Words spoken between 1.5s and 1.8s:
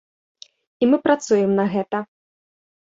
на